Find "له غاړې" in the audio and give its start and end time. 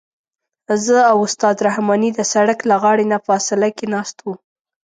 2.69-3.05